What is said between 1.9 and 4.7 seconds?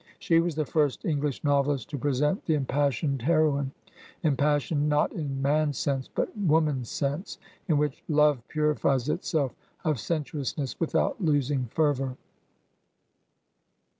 to present the impassioned heroine; impas